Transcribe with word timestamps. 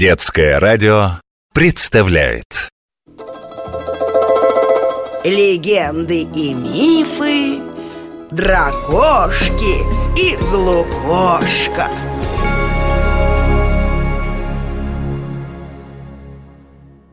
Детское 0.00 0.58
радио 0.58 1.20
представляет. 1.52 2.70
Легенды 5.22 6.22
и 6.22 6.54
мифы 6.54 7.60
Дракошки 8.30 9.82
и 10.18 10.36
Злукошка. 10.42 11.90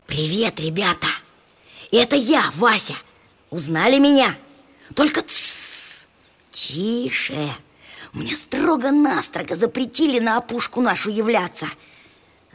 Привет, 0.06 0.58
ребята! 0.58 1.08
Это 1.92 2.16
я, 2.16 2.50
Вася! 2.54 2.94
Узнали 3.50 3.98
меня? 3.98 4.34
Только 4.94 5.20
тссс, 5.20 6.06
тише! 6.52 7.50
Мне 8.14 8.34
строго-настрого 8.34 9.56
запретили 9.56 10.20
на 10.20 10.38
опушку 10.38 10.80
нашу 10.80 11.10
являться 11.10 11.66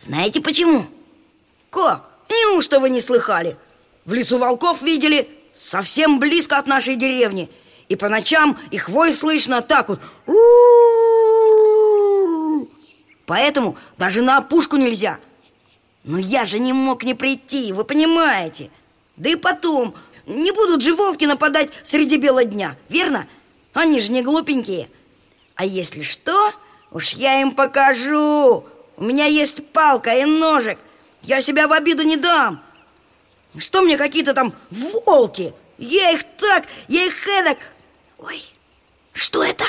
Знаете 0.03 0.41
почему? 0.41 0.85
Как? 1.69 2.09
Неужто 2.29 2.81
вы 2.81 2.89
не 2.89 2.99
слыхали? 2.99 3.55
В 4.03 4.11
лесу 4.11 4.37
волков 4.37 4.81
видели 4.81 5.29
совсем 5.53 6.19
близко 6.19 6.57
от 6.57 6.67
нашей 6.67 6.97
деревни 6.97 7.49
И 7.87 7.95
по 7.95 8.09
ночам 8.09 8.57
их 8.69 8.89
вой 8.89 9.13
слышно 9.13 9.61
так 9.61 9.87
вот 9.87 10.01
Поэтому 13.25 13.77
даже 13.97 14.21
на 14.21 14.39
опушку 14.39 14.75
нельзя 14.75 15.19
Но 16.03 16.17
я 16.17 16.43
же 16.43 16.59
не 16.59 16.73
мог 16.73 17.03
не 17.03 17.13
прийти, 17.13 17.71
вы 17.71 17.85
понимаете 17.85 18.71
Да 19.15 19.29
и 19.29 19.37
потом, 19.37 19.95
не 20.25 20.51
будут 20.51 20.81
же 20.81 20.93
волки 20.93 21.23
нападать 21.23 21.69
среди 21.81 22.17
бела 22.17 22.43
дня, 22.43 22.75
верно? 22.89 23.25
Они 23.71 24.01
же 24.01 24.11
не 24.11 24.21
глупенькие 24.21 24.89
А 25.55 25.63
если 25.63 26.01
что, 26.01 26.51
уж 26.91 27.11
я 27.11 27.39
им 27.39 27.51
покажу 27.55 28.65
У 28.97 29.03
меня 29.03 29.25
есть 29.25 29.65
палка 29.71 30.15
и 30.15 30.25
ножик. 30.25 30.77
Я 31.21 31.41
себя 31.41 31.67
в 31.67 31.73
обиду 31.73 32.03
не 32.03 32.17
дам. 32.17 32.63
Что 33.57 33.81
мне 33.81 33.97
какие-то 33.97 34.33
там 34.33 34.53
волки? 34.71 35.53
Я 35.77 36.11
их 36.11 36.23
так, 36.37 36.65
я 36.87 37.05
их 37.05 37.27
эдак. 37.27 37.57
Ой, 38.19 38.43
что 39.13 39.43
это? 39.43 39.65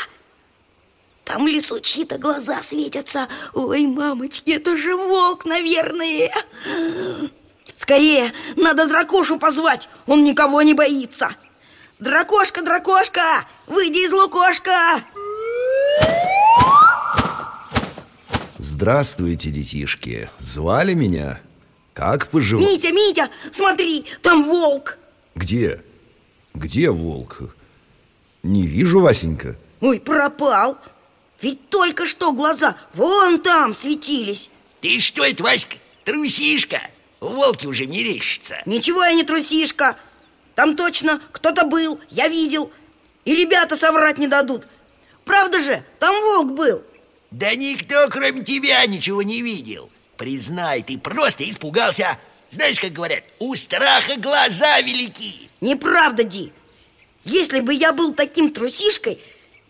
Там 1.25 1.45
в 1.45 1.47
лесу 1.47 1.81
чьи-то 1.81 2.19
глаза 2.19 2.63
светятся. 2.63 3.29
Ой, 3.55 3.87
мамочки, 3.87 4.53
это 4.53 4.77
же 4.77 4.95
волк, 4.95 5.45
наверное. 5.45 6.31
Скорее, 7.77 8.33
надо 8.57 8.87
дракошу 8.87 9.39
позвать. 9.39 9.89
Он 10.07 10.23
никого 10.23 10.63
не 10.63 10.75
боится. 10.75 11.35
Дракошка, 11.99 12.63
дракошка, 12.63 13.47
выйди 13.67 13.99
из 13.99 14.13
лукошка 14.13 15.03
Здравствуйте, 18.67 19.51
детишки 19.51 20.31
Звали 20.39 20.95
меня? 20.95 21.39
Как 21.93 22.31
поживаете? 22.31 22.73
Митя, 22.73 22.95
Митя, 22.95 23.31
смотри, 23.51 24.07
там 24.23 24.43
волк 24.43 24.97
Где? 25.35 25.85
Где 26.55 26.91
волк? 26.91 27.55
Не 28.43 28.67
вижу, 28.67 29.01
Васенька 29.01 29.57
Ой, 29.83 30.01
пропал 30.01 30.79
Ведь 31.43 31.69
только 31.69 32.07
что 32.07 32.33
глаза 32.33 32.79
вон 32.95 33.39
там 33.43 33.75
светились 33.75 34.49
Ты 34.81 34.99
что 35.01 35.25
это, 35.25 35.43
Васька, 35.43 35.77
трусишка? 36.07 36.81
Волки 37.21 37.67
уже 37.67 37.87
мерещатся 37.87 38.63
Ничего 38.65 39.05
я 39.05 39.13
не 39.13 39.25
трусишка 39.25 39.95
Там 40.55 40.75
точно 40.75 41.21
кто-то 41.33 41.67
был, 41.67 42.01
я 42.09 42.29
видел 42.29 42.73
И 43.27 43.35
ребята 43.37 43.77
соврать 43.77 44.17
не 44.17 44.27
дадут 44.27 44.67
Правда 45.27 45.61
же, 45.61 45.85
там 45.99 46.19
волк 46.23 46.53
был 46.53 46.83
Да 47.35 47.53
никто, 47.57 48.09
кроме 48.11 48.45
тебя, 48.45 48.87
ничего 48.87 49.21
не 49.21 49.43
видел. 49.43 49.91
Признай, 50.17 50.85
ты 50.85 50.97
просто 50.97 51.43
испугался. 51.43 52.17
Знаешь, 52.53 52.79
как 52.79 52.93
говорят, 52.93 53.25
у 53.41 53.57
страха 53.57 54.21
глаза 54.21 54.81
велики 54.81 55.51
Неправда, 55.61 56.23
Ди. 56.23 56.53
Если 57.25 57.59
бы 57.59 57.75
я 57.75 57.93
был 57.93 58.15
таким 58.15 58.53
трусишкой 58.53 59.19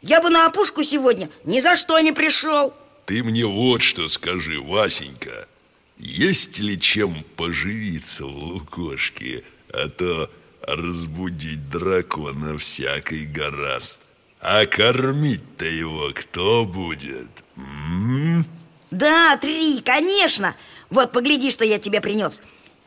Я 0.02 0.20
бы 0.20 0.28
на 0.28 0.44
опушку 0.44 0.82
сегодня 0.82 1.30
ни 1.44 1.60
за 1.60 1.76
что 1.76 1.98
не 2.00 2.12
пришел. 2.12 2.74
Ты 3.06 3.24
мне 3.24 3.46
вот 3.46 3.80
что 3.80 4.08
скажи, 4.08 4.60
Васенька. 4.60 5.48
Есть 5.96 6.58
ли 6.58 6.78
чем 6.78 7.24
поживиться 7.34 8.26
в 8.26 8.36
лукошке 8.36 9.42
А 9.72 9.88
то 9.88 10.30
разбудить 10.60 11.70
дракона 11.70 12.58
всякой 12.58 13.24
гораст? 13.24 14.00
А 14.40 14.66
кормить-то 14.66 15.64
его 15.64 16.12
кто 16.12 16.66
будет? 16.66 17.43
М? 17.56 18.46
Да, 18.90 19.36
три, 19.36 19.80
конечно. 19.80 20.54
Вот 20.90 21.12
погляди, 21.12 21.50
что 21.50 21.64
я 21.64 21.78
тебе 21.78 22.00
принес 22.00 22.42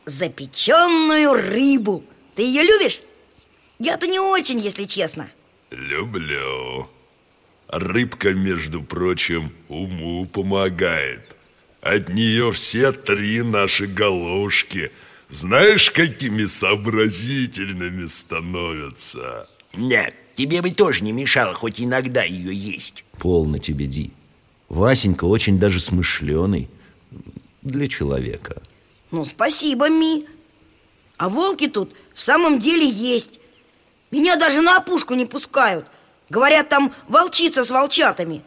Запеченную 0.06 1.34
рыбу. 1.34 2.02
Ты 2.34 2.42
ее 2.42 2.62
любишь? 2.62 3.00
Я-то 3.78 4.06
не 4.06 4.18
очень, 4.18 4.58
если 4.58 4.84
честно. 4.84 5.30
Люблю. 5.70 6.88
Рыбка, 7.68 8.32
между 8.32 8.82
прочим, 8.82 9.52
уму 9.68 10.24
помогает. 10.24 11.36
От 11.82 12.08
нее 12.08 12.50
все 12.52 12.92
три 12.92 13.42
наши 13.42 13.86
головушки 13.86 14.90
Знаешь, 15.28 15.90
какими 15.90 16.46
сообразительными 16.46 18.06
становятся. 18.06 19.48
Да, 19.74 20.10
тебе 20.34 20.62
бы 20.62 20.70
тоже 20.70 21.04
не 21.04 21.12
мешало 21.12 21.52
хоть 21.52 21.80
иногда 21.80 22.24
ее 22.24 22.54
есть. 22.54 23.04
Полно 23.18 23.58
тебе, 23.58 23.86
Ди 23.86 24.10
Васенька 24.68 25.24
очень 25.24 25.58
даже 25.58 25.80
смышленый 25.80 26.68
Для 27.62 27.88
человека. 27.88 28.62
Ну, 29.10 29.24
спасибо, 29.24 29.88
Ми. 29.88 30.26
А 31.16 31.28
волки 31.28 31.68
тут 31.68 31.94
в 32.14 32.20
самом 32.20 32.58
деле 32.58 32.88
есть. 32.88 33.40
Меня 34.10 34.36
даже 34.36 34.60
на 34.60 34.76
опушку 34.76 35.14
не 35.14 35.26
пускают. 35.26 35.86
Говорят, 36.30 36.68
там 36.68 36.92
волчица 37.08 37.64
с 37.64 37.70
волчатами. 37.70 38.42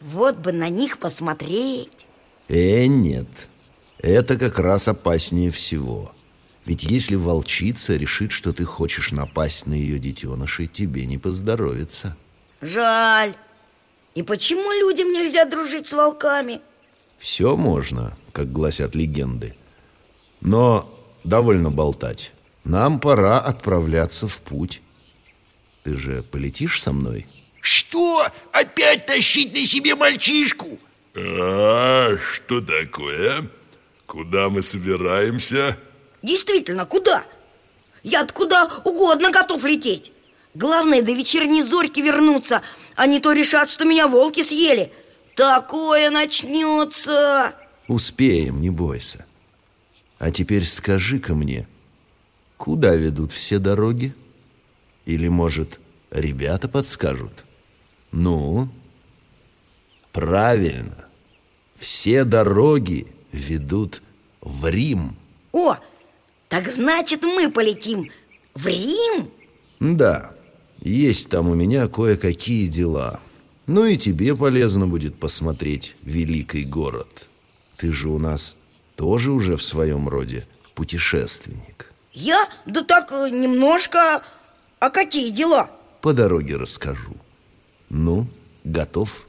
Вот 0.00 0.36
бы 0.36 0.52
на 0.52 0.68
них 0.68 0.98
посмотреть. 0.98 2.06
Э, 2.48 2.86
нет. 2.86 3.28
Это 3.98 4.36
как 4.36 4.58
раз 4.58 4.88
опаснее 4.88 5.50
всего. 5.50 6.12
Ведь 6.66 6.82
если 6.82 7.14
волчица 7.14 7.96
решит, 7.96 8.32
что 8.32 8.52
ты 8.52 8.64
хочешь 8.64 9.12
напасть 9.12 9.66
на 9.66 9.74
ее 9.74 9.98
детенышей 9.98 10.66
Тебе 10.66 11.06
не 11.06 11.18
поздоровится. 11.18 12.16
Жаль 12.60 13.34
И 14.14 14.22
почему 14.22 14.70
людям 14.72 15.12
нельзя 15.12 15.44
дружить 15.44 15.86
с 15.86 15.92
волками? 15.92 16.60
Все 17.18 17.56
можно, 17.56 18.16
как 18.32 18.52
гласят 18.52 18.94
легенды 18.94 19.54
Но 20.40 20.92
довольно 21.24 21.70
болтать 21.70 22.32
Нам 22.64 23.00
пора 23.00 23.40
отправляться 23.40 24.28
в 24.28 24.40
путь 24.40 24.82
Ты 25.82 25.96
же 25.96 26.22
полетишь 26.22 26.80
со 26.80 26.92
мной? 26.92 27.26
Что? 27.60 28.26
Опять 28.52 29.06
тащить 29.06 29.54
на 29.54 29.64
себе 29.64 29.94
мальчишку? 29.94 30.78
А, 31.16 32.10
что 32.32 32.60
такое? 32.60 33.48
Куда 34.06 34.50
мы 34.50 34.60
собираемся? 34.60 35.78
Действительно, 36.22 36.84
куда? 36.84 37.24
я 38.04 38.26
куда 38.26 38.70
угодно 38.84 39.30
готов 39.30 39.64
лететь 39.64 40.12
Главное, 40.54 41.02
до 41.02 41.12
вечерней 41.12 41.62
зорьки 41.62 42.00
вернуться 42.00 42.62
А 42.94 43.06
не 43.06 43.20
то 43.20 43.32
решат, 43.32 43.70
что 43.70 43.84
меня 43.84 44.06
волки 44.06 44.42
съели 44.42 44.92
Такое 45.34 46.10
начнется 46.10 47.54
Успеем, 47.88 48.60
не 48.60 48.70
бойся 48.70 49.26
А 50.18 50.30
теперь 50.30 50.64
скажи-ка 50.64 51.34
мне 51.34 51.66
Куда 52.56 52.94
ведут 52.94 53.32
все 53.32 53.58
дороги? 53.58 54.14
Или, 55.06 55.28
может, 55.28 55.80
ребята 56.10 56.68
подскажут? 56.68 57.44
Ну, 58.12 58.68
правильно 60.12 61.04
Все 61.76 62.22
дороги 62.22 63.08
ведут 63.32 64.02
в 64.40 64.68
Рим 64.68 65.16
О, 65.52 65.76
так 66.48 66.68
значит 66.70 67.24
мы 67.24 67.50
полетим 67.50 68.08
в 68.54 68.68
Рим? 68.68 69.30
Да, 69.80 70.33
есть 70.90 71.30
там 71.30 71.48
у 71.48 71.54
меня 71.54 71.88
кое-какие 71.88 72.66
дела 72.66 73.20
Ну 73.66 73.86
и 73.86 73.96
тебе 73.96 74.36
полезно 74.36 74.86
будет 74.86 75.18
посмотреть 75.18 75.96
великий 76.02 76.64
город 76.64 77.28
Ты 77.78 77.90
же 77.90 78.10
у 78.10 78.18
нас 78.18 78.56
тоже 78.96 79.32
уже 79.32 79.56
в 79.56 79.62
своем 79.62 80.08
роде 80.08 80.46
путешественник 80.74 81.92
Я? 82.12 82.46
Да 82.66 82.84
так, 82.84 83.10
э, 83.12 83.30
немножко 83.30 84.22
А 84.78 84.90
какие 84.90 85.30
дела? 85.30 85.70
По 86.02 86.12
дороге 86.12 86.56
расскажу 86.56 87.16
Ну, 87.88 88.28
готов? 88.62 89.26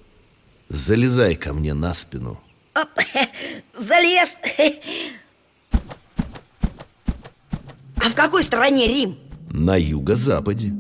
Залезай 0.68 1.36
ко 1.36 1.54
мне 1.54 1.74
на 1.74 1.94
спину 1.94 2.40
Оп, 2.76 2.90
Залез 3.74 4.36
А 7.98 8.10
в 8.10 8.16
какой 8.16 8.44
стране 8.44 8.88
Рим? 8.88 9.18
На 9.50 9.78
юго-западе 9.78 10.74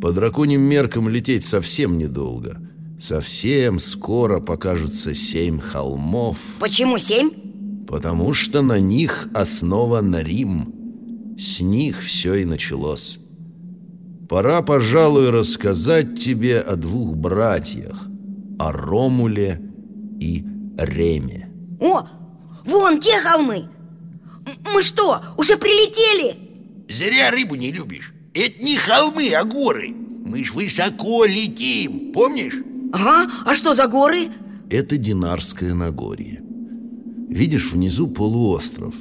По 0.00 0.12
драконьим 0.12 0.62
меркам 0.62 1.08
лететь 1.08 1.44
совсем 1.44 1.98
недолго 1.98 2.60
Совсем 3.00 3.78
скоро 3.78 4.40
покажутся 4.40 5.14
семь 5.14 5.58
холмов 5.60 6.38
Почему 6.60 6.98
семь? 6.98 7.30
Потому 7.88 8.34
что 8.34 8.60
на 8.60 8.78
них 8.78 9.28
основан 9.32 10.14
Рим. 10.14 10.74
С 11.38 11.60
них 11.60 12.02
все 12.02 12.34
и 12.34 12.44
началось. 12.44 13.18
Пора, 14.28 14.60
пожалуй, 14.60 15.30
рассказать 15.30 16.20
тебе 16.20 16.60
о 16.60 16.76
двух 16.76 17.16
братьях, 17.16 18.06
о 18.58 18.72
Ромуле 18.72 19.62
и 20.20 20.44
Реме. 20.76 21.48
О, 21.80 22.06
вон 22.66 23.00
те 23.00 23.18
холмы 23.22 23.70
Мы 24.74 24.82
что, 24.82 25.22
уже 25.38 25.56
прилетели? 25.56 26.36
Зря 26.90 27.30
рыбу 27.30 27.54
не 27.54 27.72
любишь 27.72 28.12
Это 28.38 28.62
не 28.62 28.76
холмы, 28.76 29.32
а 29.34 29.42
горы 29.42 29.92
Мы 30.24 30.44
ж 30.44 30.52
высоко 30.52 31.24
летим, 31.24 32.12
помнишь? 32.12 32.54
Ага, 32.92 33.28
а 33.44 33.54
что 33.54 33.74
за 33.74 33.88
горы? 33.88 34.28
Это 34.70 34.96
Динарское 34.96 35.74
Нагорье 35.74 36.40
Видишь 37.28 37.72
внизу 37.72 38.06
полуостров 38.06 38.94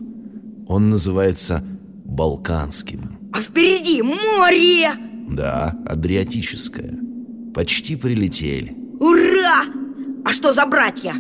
Он 0.68 0.90
называется 0.90 1.64
Балканским 2.04 3.20
А 3.32 3.42
впереди 3.42 4.02
море 4.02 4.90
Да, 5.30 5.78
Адриатическое 5.86 6.98
Почти 7.54 7.96
прилетели 7.96 8.76
Ура! 9.00 9.66
А 10.26 10.34
что 10.34 10.52
за 10.52 10.66
братья? 10.66 11.14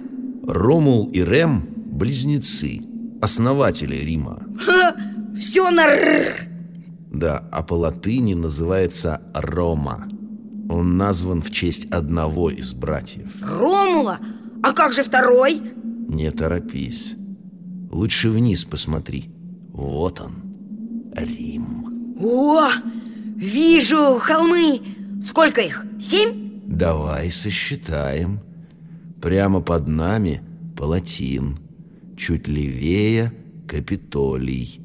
Ромул 0.48 1.12
и 1.12 1.24
Рем– 1.24 1.70
близнецы, 1.76 2.82
основатели 3.22 3.96
Рима 3.96 4.44
Ха, 4.60 4.96
все 5.38 5.70
на 5.70 5.86
р. 5.86 6.47
Да, 7.18 7.44
а 7.52 7.64
по 7.64 7.74
латыни 7.74 8.36
называется 8.36 9.22
Рома 9.34 10.08
Он 10.70 10.98
назван 10.98 11.42
в 11.42 11.50
честь 11.50 11.86
одного 11.86 12.52
из 12.52 12.76
братьев 12.76 13.42
Ромула? 13.42 14.20
А 14.62 14.72
как 14.72 14.94
же 14.94 15.02
второй? 15.02 15.60
Не 16.10 16.30
торопись 16.30 17.16
Лучше 17.90 18.30
вниз 18.30 18.66
посмотри 18.66 19.32
Вот 19.70 20.22
он, 20.22 20.36
Рим 21.16 22.18
О, 22.22 22.70
вижу 23.36 24.20
холмы 24.20 24.80
Сколько 25.24 25.62
их? 25.62 25.88
Семь? 26.00 26.62
Давай 26.68 27.32
сосчитаем 27.32 28.42
Прямо 29.20 29.62
под 29.62 29.88
нами 29.88 30.44
Палатин 30.78 31.58
Чуть 32.16 32.48
левее 32.48 33.34
Капитолий 33.68 34.82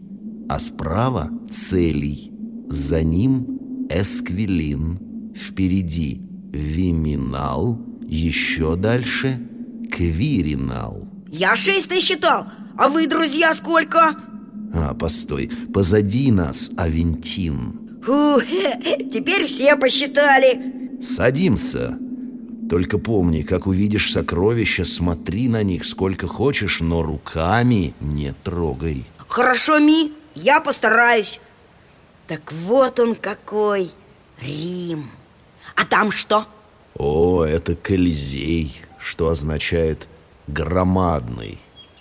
А 0.55 0.59
справа 0.59 1.31
Целий. 1.51 2.31
За 2.69 3.03
ним 3.03 3.87
Эсквилин 3.89 5.33
Впереди 5.35 6.21
Виминал 6.53 7.81
Еще 8.07 8.77
дальше 8.77 9.41
Квиринал. 9.91 11.09
Я 11.31 11.57
шесть 11.57 11.89
насчитал 11.89 12.45
А 12.77 12.91
вы, 12.91 13.07
друзья, 13.07 13.55
сколько? 13.55 14.15
А, 14.75 14.93
постой, 14.93 15.51
позади 15.73 16.31
нас 16.31 16.71
Авентин. 16.77 18.03
Фу, 18.05 18.43
теперь 19.11 19.47
все 19.47 19.79
посчитали. 19.79 21.01
Садимся. 21.01 21.97
Только 22.69 22.99
помни, 22.99 23.41
как 23.41 23.67
увидишь 23.67 24.13
сокровища, 24.13 24.85
смотри 24.85 25.49
на 25.49 25.63
них 25.63 25.87
сколько 25.87 26.29
хочешь, 26.29 26.81
но 26.83 27.03
руками 27.03 27.95
не 28.03 28.35
трогай. 28.45 29.07
Хорошо, 29.29 29.79
Ми, 29.79 30.13
я 30.35 30.61
постараюсь. 30.61 31.41
Так 32.27 32.53
вот 32.53 32.99
он 33.01 33.15
какой 33.15 33.91
Рим. 34.41 35.11
А 35.75 35.85
там 35.85 36.13
что? 36.13 36.47
О, 36.95 37.45
это 37.45 37.75
Колизей, 37.75 38.81
что 38.99 39.29
означает 39.29 40.07
громадный, 40.47 41.61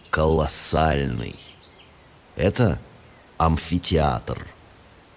колоссальный 0.09 1.35
Это 2.35 2.79
амфитеатр, 3.37 4.45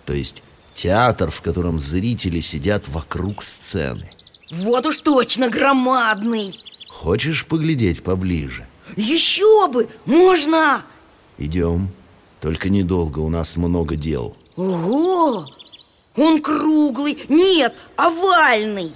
то 0.06 0.12
есть 0.12 0.42
театр, 0.74 1.30
в 1.30 1.40
котором 1.40 1.78
зрители 1.78 2.40
сидят 2.40 2.88
вокруг 2.88 3.42
сцены. 3.42 4.08
Вот 4.50 4.86
уж 4.86 4.98
точно 4.98 5.48
громадный. 5.48 6.58
Хочешь 6.88 7.44
поглядеть 7.46 8.02
поближе? 8.02 8.66
Еще 8.96 9.68
бы, 9.68 9.88
можно! 10.04 10.82
Идем, 11.38 11.90
только 12.44 12.68
недолго, 12.68 13.20
у 13.20 13.30
нас 13.30 13.56
много 13.56 13.96
дел 13.96 14.36
Ого! 14.56 15.48
Он 16.14 16.42
круглый, 16.42 17.18
нет, 17.30 17.74
овальный 17.96 18.92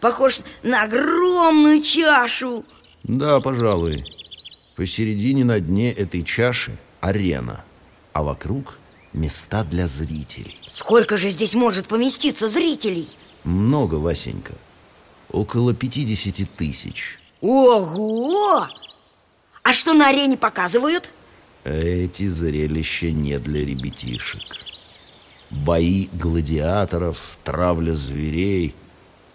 Похож 0.00 0.38
на 0.62 0.84
огромную 0.84 1.82
чашу 1.82 2.64
Да, 3.02 3.40
пожалуй 3.40 4.04
Посередине 4.76 5.44
на 5.44 5.58
дне 5.58 5.90
этой 5.90 6.22
чаши 6.22 6.78
арена 7.00 7.64
А 8.12 8.22
вокруг 8.22 8.78
места 9.12 9.64
для 9.64 9.88
зрителей 9.88 10.56
Сколько 10.68 11.16
же 11.16 11.30
здесь 11.30 11.54
может 11.54 11.88
поместиться 11.88 12.48
зрителей? 12.48 13.08
Много, 13.42 13.96
Васенька 13.96 14.54
Около 15.32 15.74
50 15.74 16.48
тысяч 16.52 17.18
Ого! 17.40 18.68
А 19.64 19.72
что 19.72 19.92
на 19.92 20.08
арене 20.08 20.36
показывают? 20.36 21.10
Эти 21.64 22.28
зрелища 22.28 23.10
не 23.12 23.38
для 23.38 23.60
ребятишек. 23.60 24.42
Бои 25.50 26.08
гладиаторов, 26.12 27.38
травля 27.44 27.94
зверей. 27.94 28.74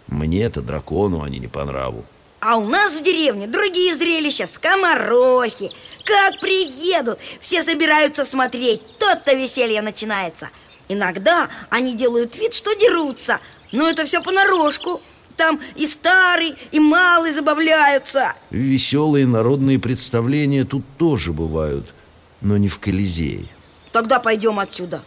Мне-то, 0.08 0.60
дракону, 0.60 1.22
они 1.22 1.38
не 1.38 1.46
по 1.46 1.64
нраву. 1.64 2.04
А 2.40 2.56
у 2.56 2.66
нас 2.66 2.92
в 2.94 3.02
деревне 3.02 3.46
другие 3.46 3.94
зрелища, 3.94 4.46
скоморохи. 4.46 5.70
Как 6.04 6.40
приедут, 6.40 7.18
все 7.40 7.62
собираются 7.62 8.24
смотреть, 8.24 8.82
тот-то 8.98 9.34
веселье 9.34 9.80
начинается. 9.80 10.50
Иногда 10.88 11.48
они 11.70 11.94
делают 11.94 12.36
вид, 12.36 12.52
что 12.52 12.74
дерутся. 12.74 13.38
Но 13.72 13.88
это 13.88 14.04
все 14.04 14.20
понарошку. 14.20 15.00
Там 15.36 15.60
и 15.76 15.86
старый, 15.86 16.56
и 16.72 16.80
малый 16.80 17.32
забавляются. 17.32 18.34
Веселые 18.50 19.26
народные 19.26 19.78
представления 19.78 20.64
тут 20.64 20.84
тоже 20.98 21.32
бывают 21.32 21.94
Но 22.40 22.56
не 22.56 22.68
в 22.68 22.78
Колизее 22.78 23.48
Тогда 23.92 24.20
пойдем 24.20 24.58
отсюда 24.58 25.02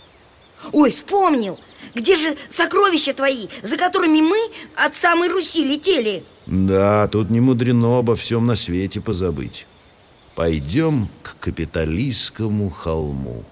Ой, 0.72 0.92
вспомнил 0.92 1.60
Где 1.95 2.16
же 2.16 2.36
сокровища 2.50 3.13
твои, 3.13 3.48
за 3.62 3.78
которыми 3.78 4.22
мы 4.22 4.38
от 4.75 4.95
самой 4.95 5.30
Руси 5.30 5.63
летели? 5.63 6.24
Да, 6.45 7.07
тут 7.07 7.30
не 7.30 7.39
мудрено 7.39 8.00
обо 8.00 8.16
всем 8.16 8.45
на 8.48 8.56
свете 8.56 9.01
позабыть 9.01 9.66
Пойдем 10.36 11.10
к 11.24 11.38
капиталистскому 11.39 12.70
холму 12.70 13.44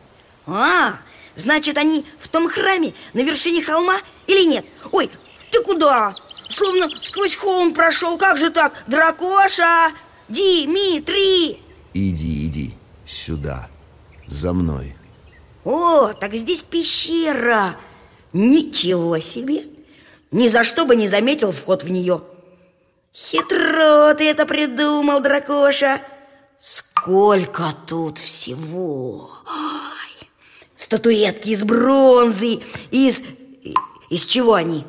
А, 0.46 0.98
значит, 1.36 1.78
они 1.78 2.06
в 2.20 2.28
том 2.28 2.50
храме 2.50 2.94
на 3.14 3.20
вершине 3.22 3.64
холма 3.64 3.98
или 4.28 4.44
нет? 4.46 4.66
Ой, 4.92 5.10
ты 5.52 5.64
куда? 5.64 6.14
Словно 6.50 6.90
сквозь 7.02 7.36
холм 7.36 7.74
прошел, 7.74 8.18
как 8.18 8.38
же 8.38 8.50
так? 8.50 8.84
Дракоша! 8.88 9.92
Димитрий! 10.30 11.60
Иди, 11.94 12.46
иди, 12.46 12.74
сюда, 13.10 13.68
за 14.28 14.54
мной. 14.54 14.96
О, 15.64 16.14
так 16.14 16.34
здесь 16.34 16.62
пещера. 16.62 17.76
Ничего 18.32 19.20
себе! 19.20 19.64
Ни 20.32 20.48
за 20.48 20.64
что 20.64 20.86
бы 20.86 20.96
не 20.96 21.08
заметил 21.08 21.52
вход 21.52 21.84
в 21.84 21.90
нее. 21.90 22.22
Хитро 23.14 24.14
ты 24.14 24.30
это 24.30 24.46
придумал, 24.46 25.22
дракоша. 25.22 26.02
Сколько 26.58 27.74
тут 27.88 28.20
всего. 28.20 29.32
Ой, 29.48 30.28
Статуэтки 30.76 31.50
из 31.50 31.64
бронзы 31.64 32.60
Из... 32.92 33.24
Из 34.10 34.26
чего 34.26 34.54
они? 34.54 34.86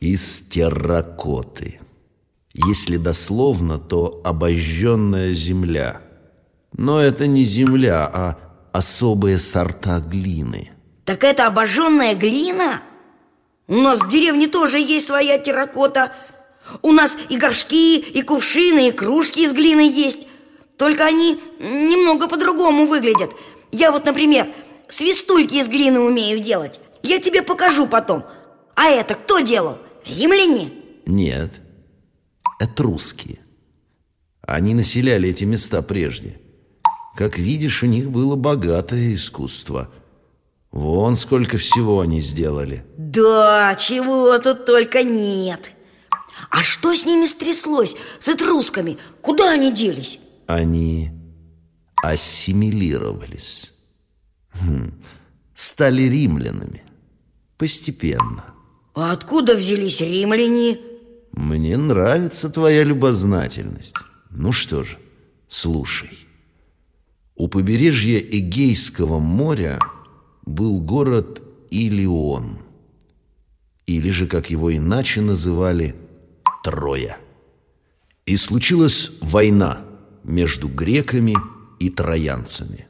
Из 0.00 0.42
терракоты. 0.42 1.80
Если 2.52 2.96
дословно, 2.96 3.78
то 3.78 4.20
обожженная 4.24 5.34
земля 5.34 6.05
Но 6.76 7.00
это 7.00 7.26
не 7.26 7.44
земля, 7.44 8.10
а 8.12 8.36
особые 8.72 9.38
сорта 9.38 9.98
глины. 9.98 10.70
Так 11.04 11.24
это 11.24 11.46
обожженная 11.46 12.14
глина? 12.14 12.82
У 13.66 13.76
нас 13.76 14.00
в 14.00 14.10
деревне 14.10 14.46
тоже 14.46 14.78
есть 14.78 15.06
своя 15.06 15.38
терракота. 15.38 16.12
У 16.82 16.92
нас 16.92 17.16
и 17.30 17.38
горшки, 17.38 17.98
и 17.98 18.22
кувшины, 18.22 18.88
и 18.88 18.92
кружки 18.92 19.40
из 19.40 19.52
глины 19.52 19.88
есть. 19.88 20.26
Только 20.76 21.06
они 21.06 21.40
немного 21.58 22.28
по-другому 22.28 22.86
выглядят. 22.86 23.32
Я 23.72 23.90
вот, 23.90 24.04
например, 24.04 24.46
свистульки 24.88 25.54
из 25.54 25.68
глины 25.68 26.00
умею 26.00 26.40
делать. 26.40 26.78
Я 27.02 27.20
тебе 27.20 27.42
покажу 27.42 27.86
потом. 27.86 28.24
А 28.74 28.88
это 28.88 29.14
кто 29.14 29.40
делал? 29.40 29.78
Римляне? 30.04 30.72
Нет, 31.06 31.52
этрусские. 32.60 33.38
Они 34.42 34.74
населяли 34.74 35.30
эти 35.30 35.44
места 35.44 35.80
прежде 35.80 36.38
Как 37.16 37.38
видишь, 37.38 37.82
у 37.82 37.86
них 37.86 38.10
было 38.10 38.36
богатое 38.36 39.14
искусство 39.14 39.90
Вон 40.70 41.16
сколько 41.16 41.56
всего 41.56 42.00
они 42.00 42.20
сделали 42.20 42.84
Да, 42.98 43.74
чего 43.76 44.38
тут 44.38 44.66
только 44.66 45.02
нет 45.02 45.72
А 46.50 46.62
что 46.62 46.94
с 46.94 47.06
ними 47.06 47.24
стряслось, 47.26 47.96
с 48.18 48.28
этрусками? 48.28 48.98
Куда 49.22 49.52
они 49.52 49.72
делись? 49.72 50.20
Они 50.46 51.10
ассимилировались. 52.02 53.72
Хм, 54.52 54.92
стали 55.54 56.02
римлянами. 56.02 56.82
Постепенно. 57.56 58.44
А 58.94 59.12
откуда 59.12 59.56
взялись 59.56 60.00
римляне? 60.00 60.78
Мне 61.32 61.76
нравится 61.76 62.50
твоя 62.50 62.84
любознательность. 62.84 63.96
Ну 64.30 64.52
что 64.52 64.84
же, 64.84 64.98
слушай. 65.48 66.25
У 67.36 67.48
побережья 67.48 68.18
Эгейского 68.18 69.18
моря 69.18 69.78
был 70.46 70.80
город 70.80 71.42
Илион. 71.70 72.60
Или 73.84 74.08
же, 74.08 74.26
как 74.26 74.48
его 74.48 74.74
иначе 74.74 75.20
называли, 75.20 75.94
Троя. 76.64 77.18
И 78.24 78.38
случилась 78.38 79.10
война 79.20 79.82
между 80.24 80.66
греками 80.66 81.34
и 81.78 81.90
троянцами. 81.90 82.86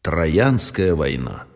Троянская 0.00 0.94
война. 0.94 1.46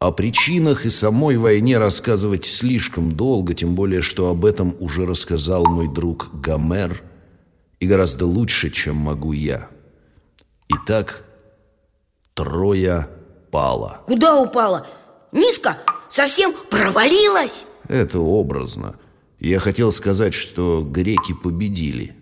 О 0.00 0.10
причинах 0.10 0.84
и 0.84 0.90
самой 0.90 1.36
войне 1.36 1.78
рассказывать 1.78 2.44
слишком 2.44 3.12
долго, 3.12 3.54
тем 3.54 3.76
более, 3.76 4.02
что 4.02 4.30
об 4.30 4.44
этом 4.44 4.74
уже 4.80 5.06
рассказал 5.06 5.64
мой 5.64 5.86
друг 5.86 6.30
Гомер, 6.40 7.04
и 7.78 7.86
гораздо 7.86 8.26
лучше, 8.26 8.70
чем 8.70 8.96
могу 8.96 9.32
я. 9.32 9.70
Итак, 10.68 11.24
Троя 12.34 13.08
пала. 13.50 14.02
Куда 14.06 14.40
упала? 14.40 14.86
Низко? 15.32 15.78
Совсем 16.10 16.54
провалилась? 16.70 17.64
Это 17.88 18.20
образно. 18.20 18.96
Я 19.40 19.58
хотел 19.60 19.92
сказать, 19.92 20.34
что 20.34 20.82
греки 20.82 21.32
победили. 21.32 22.16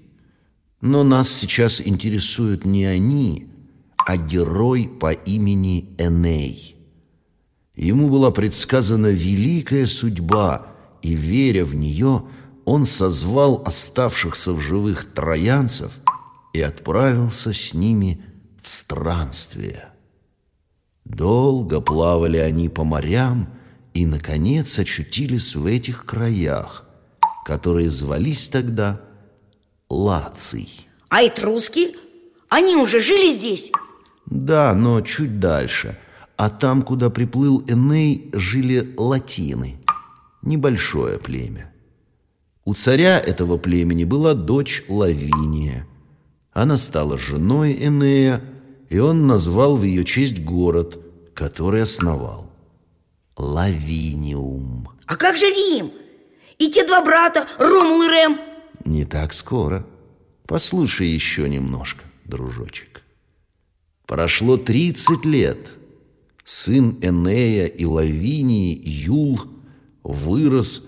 Но 0.81 1.03
нас 1.03 1.31
сейчас 1.31 1.81
интересуют 1.81 2.65
не 2.65 2.85
они, 2.85 3.49
а 3.97 4.17
герой 4.17 4.89
по 4.89 5.13
имени 5.13 5.95
Эней. 5.99 6.77
Ему 7.75 8.09
была 8.09 8.31
предсказана 8.31 9.09
великая 9.09 9.87
судьба, 9.87 10.69
и, 11.03 11.15
веря 11.15 11.65
в 11.65 11.75
нее, 11.75 12.25
он 12.65 12.85
созвал 12.85 13.63
оставшихся 13.67 14.53
в 14.53 14.61
живых 14.61 15.13
троянцев 15.13 15.93
и 16.53 16.61
отправился 16.61 17.53
с 17.53 17.75
ними 17.75 18.25
в 18.67 18.69
странствие. 18.69 19.91
Долго 21.05 21.81
плавали 21.81 22.39
они 22.39 22.69
по 22.69 22.83
морям 22.83 23.49
и, 23.95 24.05
наконец, 24.05 24.77
очутились 24.81 25.55
в 25.55 25.67
этих 25.67 26.05
краях, 26.05 26.85
которые 27.45 27.91
звались 27.91 28.49
тогда 28.49 29.01
Лаций. 29.89 30.69
А 31.11 31.25
этруски? 31.25 31.95
Они 32.49 32.75
уже 32.75 33.01
жили 33.01 33.31
здесь? 33.35 33.71
Да, 34.27 34.75
но 34.75 35.01
чуть 35.01 35.39
дальше. 35.39 35.97
А 36.37 36.51
там, 36.51 36.83
куда 36.83 37.09
приплыл 37.09 37.63
Эней, 37.69 38.31
жили 38.33 38.95
латины. 38.97 39.81
Небольшое 40.43 41.21
племя. 41.21 41.73
У 42.65 42.75
царя 42.75 43.21
этого 43.21 43.59
племени 43.59 44.03
была 44.03 44.35
дочь 44.35 44.83
Лавиния. 44.89 45.87
Она 46.53 46.77
стала 46.77 47.17
женой 47.17 47.77
Энея, 47.81 48.43
и 48.89 48.99
он 48.99 49.27
назвал 49.27 49.77
в 49.77 49.83
ее 49.83 50.05
честь 50.05 50.43
город, 50.43 50.99
который 51.35 51.83
основал. 51.83 52.51
Лавиниум. 53.37 54.89
А 55.07 55.17
как 55.17 55.37
же 55.37 55.47
Рим? 55.47 55.93
И 56.59 56.71
те 56.71 56.87
два 56.87 57.05
брата, 57.05 57.47
Ромул 57.59 58.03
и 58.03 58.09
Рем? 58.09 58.39
Не 58.85 59.05
так 59.05 59.35
скоро. 59.35 59.87
Послушай 60.47 61.09
еще 61.09 61.49
немножко, 61.49 62.05
дружочек. 62.25 63.03
Прошло 64.07 64.57
30 64.57 65.25
лет. 65.25 65.69
Сын 66.45 66.97
Энея 67.03 67.67
и 67.67 67.85
Лавинии, 67.85 68.81
Юл, 68.85 69.41
вырос 70.05 70.87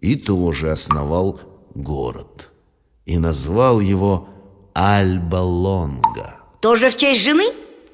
и 0.00 0.14
тоже 0.14 0.70
основал 0.70 1.40
город. 1.74 2.50
И 3.04 3.18
назвал 3.18 3.80
его 3.80 4.28
Альба-Лонга. 4.74 6.41
Тоже 6.62 6.90
в 6.90 6.96
честь 6.96 7.24
жены? 7.24 7.44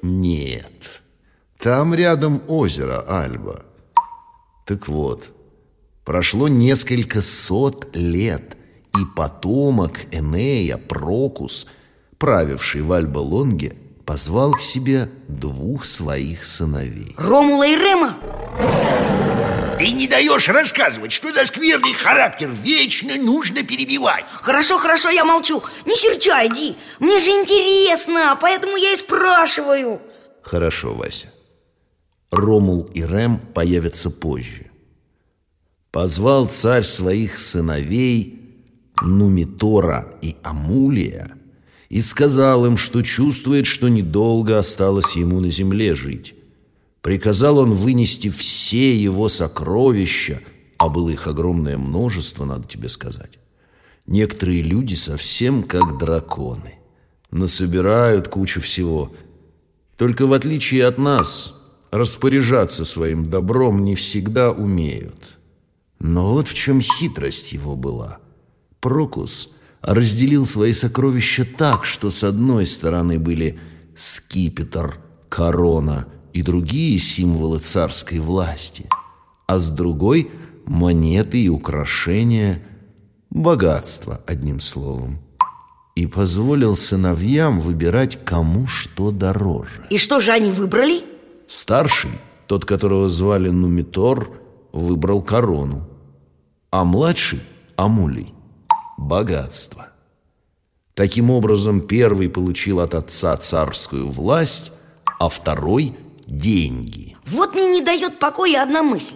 Нет. 0.03 1.01
Там 1.57 1.95
рядом 1.95 2.43
озеро 2.47 3.03
Альба. 3.07 3.65
Так 4.65 4.87
вот, 4.87 5.31
прошло 6.05 6.47
несколько 6.47 7.21
сот 7.21 7.89
лет, 7.95 8.55
и 8.95 9.05
потомок 9.15 9.93
Энея, 10.11 10.77
Прокус, 10.77 11.65
правивший 12.19 12.81
в 12.83 12.91
Альба-Лонге, 12.91 13.75
позвал 14.05 14.51
к 14.51 14.61
себе 14.61 15.09
двух 15.27 15.85
своих 15.85 16.45
сыновей. 16.45 17.15
Ромула 17.17 17.65
и 17.67 17.75
Рема? 17.75 18.17
Ты 19.79 19.93
не 19.93 20.07
даешь 20.07 20.49
рассказывать, 20.49 21.13
что 21.13 21.31
за 21.31 21.45
скверный 21.45 21.93
характер 21.93 22.49
вечно 22.51 23.15
нужно 23.15 23.63
перебивать. 23.63 24.25
Хорошо, 24.29 24.77
хорошо, 24.77 25.09
я 25.09 25.23
молчу. 25.23 25.63
Не 25.85 25.95
серчай, 25.95 26.49
Ди. 26.49 26.75
Мне 26.99 27.17
же 27.19 27.29
интересно, 27.29 28.37
поэтому 28.41 28.75
я 28.75 28.91
и 28.91 28.97
спрашиваю. 28.97 30.01
Хорошо, 30.41 30.93
Вася. 30.93 31.31
Ромул 32.29 32.89
и 32.93 33.03
Рем 33.03 33.39
появятся 33.39 34.09
позже. 34.09 34.69
Позвал 35.91 36.47
царь 36.47 36.83
своих 36.83 37.39
сыновей 37.39 38.37
Нумитора 39.01 40.19
и 40.21 40.35
Амулия 40.43 41.31
и 41.87 42.01
сказал 42.01 42.65
им, 42.65 42.75
что 42.75 43.01
чувствует, 43.01 43.65
что 43.65 43.87
недолго 43.87 44.59
осталось 44.59 45.15
ему 45.15 45.39
на 45.39 45.49
земле 45.49 45.95
жить 45.95 46.35
Приказал 47.01 47.59
он 47.59 47.73
вынести 47.73 48.29
все 48.29 48.95
его 48.95 49.29
сокровища, 49.29 50.41
а 50.77 50.89
было 50.89 51.09
их 51.09 51.27
огромное 51.27 51.77
множество, 51.77 52.45
надо 52.45 52.67
тебе 52.67 52.89
сказать. 52.89 53.39
Некоторые 54.05 54.61
люди 54.61 54.95
совсем 54.95 55.63
как 55.63 55.97
драконы. 55.97 56.75
Насобирают 57.31 58.27
кучу 58.27 58.59
всего. 58.59 59.13
Только 59.97 60.25
в 60.25 60.33
отличие 60.33 60.85
от 60.85 60.97
нас, 60.97 61.53
распоряжаться 61.91 62.85
своим 62.85 63.23
добром 63.23 63.83
не 63.83 63.95
всегда 63.95 64.51
умеют. 64.51 65.37
Но 65.99 66.33
вот 66.33 66.47
в 66.47 66.53
чем 66.53 66.81
хитрость 66.81 67.53
его 67.53 67.75
была. 67.75 68.19
Прокус 68.79 69.49
разделил 69.81 70.45
свои 70.45 70.73
сокровища 70.73 71.45
так, 71.45 71.85
что 71.85 72.09
с 72.09 72.23
одной 72.23 72.65
стороны 72.65 73.19
были 73.19 73.59
скипетр, 73.95 74.99
корона– 75.29 76.07
и 76.33 76.41
другие 76.41 76.97
символы 76.99 77.59
царской 77.59 78.19
власти, 78.19 78.87
а 79.47 79.57
с 79.57 79.69
другой– 79.69 80.31
монеты 80.65 81.41
и 81.41 81.49
украшения, 81.49 82.61
богатство, 83.29 84.21
одним 84.27 84.61
словом. 84.61 85.19
И 85.95 86.05
позволил 86.05 86.75
сыновьям 86.75 87.59
выбирать, 87.59 88.23
кому 88.23 88.67
что 88.67 89.11
дороже. 89.11 89.85
И 89.89 89.97
что 89.97 90.19
же 90.19 90.31
они 90.31 90.51
выбрали? 90.51 91.01
Старший, 91.47 92.11
тот, 92.47 92.65
которого 92.65 93.09
звали 93.09 93.49
Нумитор, 93.49 94.31
выбрал 94.71 95.21
корону, 95.21 95.89
а 96.71 96.85
младший– 96.85 97.41
Амулий– 97.75 98.33
богатство. 98.97 99.87
Таким 100.93 101.31
образом, 101.31 101.81
первый 101.81 102.29
получил 102.29 102.81
от 102.81 102.93
отца 102.93 103.35
царскую 103.37 104.09
власть, 104.09 104.71
а 105.17 105.29
второй– 105.29 105.95
деньги. 106.29 107.17
Вот 107.27 107.53
мне 107.55 107.69
не 107.71 107.81
дает 107.81 108.19
покоя 108.19 108.63
одна 108.63 108.83
мысль. 108.83 109.15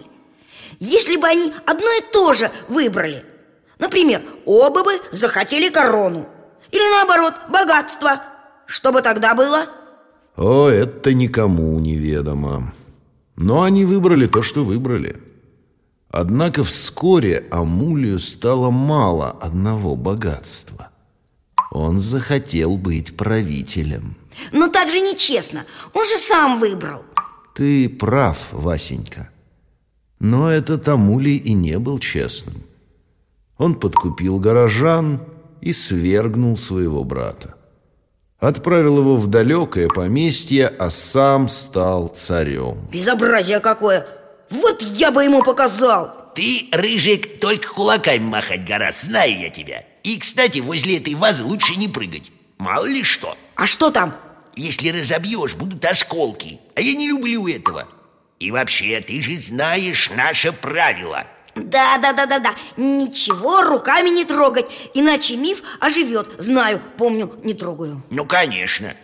Если 0.78 1.16
бы 1.16 1.26
они 1.26 1.52
одно 1.66 1.86
и 1.98 2.12
то 2.12 2.34
же 2.34 2.50
выбрали, 2.68 3.24
например, 3.78 4.22
оба 4.44 4.84
бы 4.84 4.92
захотели 5.12 5.68
корону, 5.70 6.28
или 6.70 6.82
наоборот, 6.90 7.34
богатство, 7.48 8.20
что 8.66 8.92
бы 8.92 9.00
тогда 9.00 9.34
было? 9.34 9.66
О, 10.36 10.68
это 10.68 11.14
никому 11.14 11.78
неведомо. 11.78 12.74
Но 13.36 13.62
они 13.62 13.84
выбрали 13.84 14.26
то, 14.26 14.42
что 14.42 14.64
выбрали. 14.64 15.16
Однако 16.10 16.62
вскоре 16.64 17.46
Амулию 17.50 18.18
стало 18.18 18.70
мало 18.70 19.30
одного 19.30 19.96
богатства. 19.96 20.90
Он 21.70 21.98
захотел 21.98 22.76
быть 22.76 23.16
правителем. 23.16 24.16
Но 24.52 24.68
так 24.68 24.90
же 24.90 25.00
нечестно. 25.00 25.64
Он 25.92 26.04
же 26.04 26.16
сам 26.16 26.60
выбрал. 26.60 27.04
Ты 27.54 27.88
прав, 27.88 28.38
Васенька. 28.52 29.30
Но 30.18 30.50
этот 30.50 30.88
Амулий 30.88 31.36
и 31.36 31.52
не 31.52 31.78
был 31.78 31.98
честным. 31.98 32.62
Он 33.58 33.74
подкупил 33.74 34.38
горожан 34.38 35.20
и 35.60 35.72
свергнул 35.72 36.56
своего 36.56 37.04
брата. 37.04 37.54
Отправил 38.38 38.98
его 38.98 39.16
в 39.16 39.28
далекое 39.28 39.88
поместье, 39.88 40.66
а 40.66 40.90
сам 40.90 41.48
стал 41.48 42.08
царем. 42.08 42.88
Безобразие 42.92 43.60
какое! 43.60 44.06
Вот 44.50 44.82
я 44.82 45.10
бы 45.10 45.24
ему 45.24 45.42
показал! 45.42 46.32
Ты, 46.34 46.68
Рыжик, 46.72 47.38
только 47.38 47.68
кулаками 47.68 48.24
махать 48.24 48.66
гораздо, 48.66 49.06
знаю 49.06 49.38
я 49.38 49.50
тебя. 49.50 49.84
И, 50.02 50.18
кстати, 50.18 50.58
возле 50.58 50.98
этой 50.98 51.14
вазы 51.14 51.44
лучше 51.44 51.76
не 51.76 51.88
прыгать. 51.88 52.32
Мало 52.58 52.86
ли 52.86 53.02
что. 53.02 53.36
А 53.54 53.66
что 53.66 53.90
там? 53.90 54.14
Если 54.56 54.88
разобьешь, 54.88 55.54
будут 55.54 55.84
осколки. 55.84 56.60
А 56.74 56.80
я 56.80 56.94
не 56.94 57.08
люблю 57.08 57.46
этого. 57.48 57.88
И 58.40 58.50
вообще, 58.50 59.00
ты 59.00 59.22
же 59.22 59.40
знаешь 59.40 60.10
наше 60.10 60.52
правило. 60.52 61.26
Да, 61.54 61.98
да, 61.98 62.12
да, 62.12 62.26
да, 62.26 62.38
да. 62.40 62.54
Ничего 62.76 63.62
руками 63.62 64.10
не 64.10 64.24
трогать, 64.24 64.66
иначе 64.92 65.36
миф 65.36 65.62
оживет. 65.80 66.28
Знаю, 66.38 66.80
помню, 66.98 67.32
не 67.44 67.54
трогаю. 67.54 68.02
Ну, 68.10 68.24
конечно. 68.26 68.94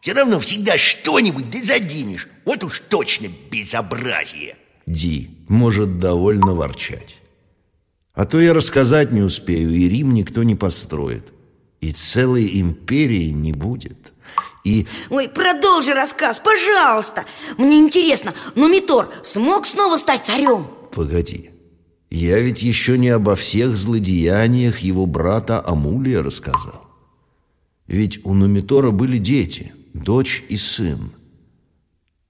Все 0.00 0.12
равно 0.12 0.40
всегда 0.40 0.78
что-нибудь 0.78 1.50
да 1.50 1.58
заденешь. 1.62 2.28
Вот 2.44 2.64
уж 2.64 2.80
точно 2.88 3.26
безобразие. 3.50 4.56
Ди, 4.86 5.30
может 5.48 5.98
довольно 5.98 6.54
ворчать. 6.54 7.16
А 8.14 8.24
то 8.24 8.40
я 8.40 8.54
рассказать 8.54 9.12
не 9.12 9.20
успею, 9.20 9.70
и 9.70 9.88
Рим 9.88 10.14
никто 10.14 10.42
не 10.42 10.54
построит. 10.54 11.26
И 11.80 11.92
целой 11.92 12.60
империи 12.60 13.30
не 13.30 13.52
будет. 13.52 14.09
И... 14.64 14.86
Ой, 15.08 15.28
продолжи 15.28 15.94
рассказ, 15.94 16.40
пожалуйста. 16.40 17.24
Мне 17.56 17.78
интересно, 17.78 18.34
но 18.54 18.68
Митор 18.68 19.08
смог 19.22 19.66
снова 19.66 19.96
стать 19.96 20.26
царем? 20.26 20.66
Погоди 20.92 21.50
Я 22.10 22.38
ведь 22.40 22.62
еще 22.62 22.98
не 22.98 23.08
обо 23.08 23.36
всех 23.36 23.76
злодеяниях 23.76 24.80
его 24.80 25.06
брата 25.06 25.62
Амулия 25.64 26.22
рассказал. 26.22 26.86
Ведь 27.86 28.24
у 28.24 28.34
Нумитора 28.34 28.90
были 28.90 29.18
дети, 29.18 29.72
дочь 29.94 30.44
и 30.48 30.56
сын. 30.56 31.12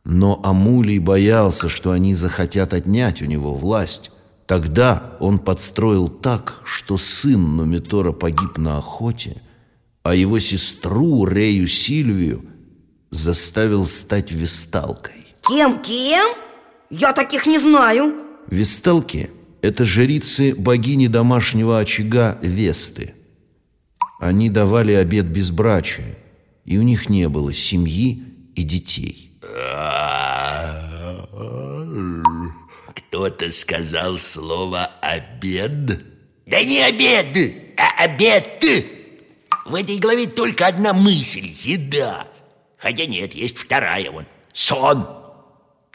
Но 0.05 0.41
Амулий 0.43 0.99
боялся, 0.99 1.69
что 1.69 1.91
они 1.91 2.15
захотят 2.15 2.73
отнять 2.73 3.21
у 3.21 3.27
него 3.27 3.55
власть. 3.55 4.11
Тогда 4.47 5.17
он 5.21 5.39
подстроил 5.39 6.09
так, 6.09 6.61
что 6.65 6.97
сын 6.97 7.57
Нумитора 7.57 8.13
погиб 8.13 8.57
на 8.57 8.79
охоте, 8.79 9.43
а 10.03 10.15
его 10.15 10.39
сестру 10.39 11.27
Рею 11.27 11.69
Сильвию 11.69 12.45
заставил 13.11 13.87
стать 13.87 14.31
весталкой. 14.33 15.27
Кем-кем? 15.49 16.29
Я 16.91 17.13
таких 17.13 17.47
не 17.47 17.59
знаю. 17.59 18.15
Весталки– 18.49 19.31
это 19.63 19.85
жрицы 19.85 20.55
богини 20.55 21.07
домашнего 21.07 21.79
очага 21.79 22.39
Весты. 22.43 23.15
Они 24.19 24.51
давали 24.51 24.93
обет 24.93 25.27
безбрачия, 25.27 26.19
и 26.65 26.79
у 26.79 26.83
них 26.83 27.09
не 27.09 27.29
было 27.29 27.53
семьи 27.53 28.23
и 28.55 28.63
детей. 28.63 29.39
Кто-то 32.95 33.51
сказал 33.51 34.19
слово 34.19 34.91
«обед»? 35.01 36.01
Да 36.47 36.63
не 36.65 36.81
обед, 36.81 37.55
а 37.77 38.05
обед! 38.05 39.00
В 39.67 39.75
этой 39.75 39.99
главе 39.99 40.27
только 40.27 40.67
одна 40.67 40.93
мысль– 40.93 41.47
еда. 41.63 42.27
Хотя 42.79 43.07
нет, 43.07 43.35
есть 43.35 43.59
вторая 43.59 44.11
вон– 44.11 44.27
сон. 44.53 45.07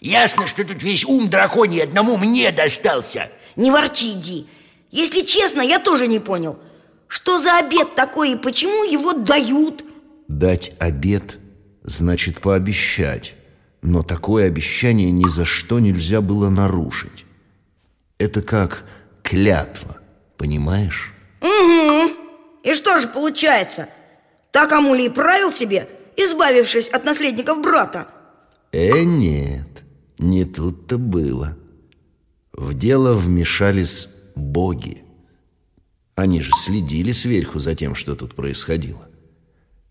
Ясно, 0.01 0.48
что 0.48 0.63
тут 0.65 0.84
весь 0.84 1.05
ум 1.05 1.29
драконий 1.29 1.81
одному 1.81 2.17
мне 2.17 2.51
достался. 2.51 3.29
Не 3.55 3.72
ворчи, 3.72 4.13
Ди. 4.13 4.45
Если 4.91 5.22
честно, 5.22 5.62
я 5.62 5.79
тоже 5.79 6.07
не 6.07 6.19
понял. 6.19 6.60
Что 7.07 7.39
за 7.39 7.57
обед 7.60 7.95
такой 7.95 8.34
и 8.34 8.38
почему 8.38 8.84
его 8.84 9.13
дают? 9.13 9.84
Дать 10.27 10.74
обед 10.79 11.39
значит 11.84 12.39
пообещать. 12.39 13.36
Но 13.81 14.03
такое 14.03 14.48
обещание 14.48 15.12
ни 15.12 15.29
за 15.29 15.45
что 15.45 15.79
нельзя 15.79 16.22
было 16.22 16.50
нарушить. 16.50 17.25
Это 18.17 18.41
как 18.41 18.86
клятва, 19.22 19.98
понимаешь? 20.38 21.13
Угу. 21.41 22.14
И 22.65 22.74
что 22.74 23.00
же 23.00 23.07
получается? 23.07 23.88
Так 24.51 24.74
Амулий 24.74 25.10
правил 25.10 25.51
себе, 25.51 25.88
избавившись 26.17 26.89
от 26.89 27.05
наследников 27.05 27.62
брата? 27.62 28.07
Э, 28.74 29.03
нет, 29.03 29.67
не 30.17 30.43
тут-то 30.43 30.98
было. 30.98 31.57
В 32.51 32.74
дело 32.74 33.13
вмешались 33.13 34.09
боги. 34.35 35.03
Они 36.16 36.42
же 36.42 36.51
следили 36.53 37.13
сверху 37.13 37.59
за 37.59 37.75
тем, 37.75 37.96
что 37.96 38.16
тут 38.16 38.35
происходило. 38.35 39.07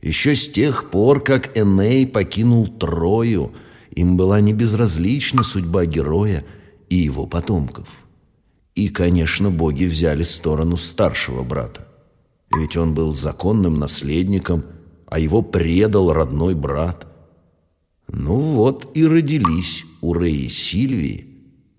Еще 0.02 0.34
с 0.34 0.50
тех 0.50 0.90
пор, 0.90 1.24
как 1.24 1.56
Эней 1.56 2.06
покинул 2.06 2.66
Трою– 2.66 3.54
им 3.94 4.16
была 4.16 4.40
не 4.40 4.52
безразлична 4.52 5.42
судьба 5.42 5.86
героя 5.86 6.44
и 6.88 6.96
его 6.96 7.26
потомков. 7.26 7.88
И, 8.74 8.88
конечно, 8.88 9.50
боги 9.50 9.84
взяли 9.84 10.24
сторону 10.24 10.76
старшего 10.76 11.44
брата. 11.44 11.86
Ведь 12.56 12.76
он 12.76 12.94
был 12.94 13.12
законным 13.12 13.74
наследником, 13.74 14.64
а 15.06 15.18
его 15.18 15.42
предал 15.42 16.12
родной 16.12 16.54
брат. 16.54 17.06
Ну 18.08 18.36
вот 18.36 18.96
и 18.96 19.06
родились 19.06 19.84
у 20.00 20.14
Реи 20.14 20.48
Сильвии 20.48 21.34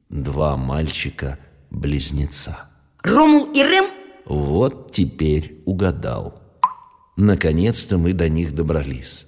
два 0.10 0.58
мальчика-близнеца. 0.58 2.70
Ромул 3.04 3.52
и 3.54 3.64
Рем? 3.64 3.86
Вот 4.26 4.92
теперь 4.92 5.62
угадал. 5.66 6.42
Наконец-то 7.16 7.98
мы 7.98 8.14
до 8.14 8.28
них 8.28 8.56
добрались. 8.56 9.28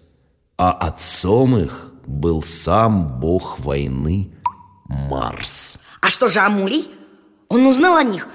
А 0.57 0.71
отцом 0.71 1.57
их 1.57 1.93
был 2.05 2.41
сам 2.41 3.19
бог 3.19 3.59
войны 3.59 4.31
Марс. 4.85 5.77
А 6.01 6.09
что 6.09 6.27
же 6.27 6.39
Амулий? 6.39 6.89
Он 7.47 7.67
узнал 7.67 7.97
о 7.97 8.03
них? 8.03 8.27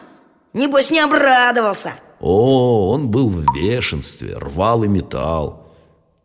Небось, 0.52 0.90
не 0.90 1.00
обрадовался. 1.00 1.94
О, 2.22 2.90
он 2.90 3.10
был 3.10 3.28
в 3.28 3.44
бешенстве, 3.54 4.38
рвал 4.38 4.84
и 4.84 4.88
металл. 4.88 5.66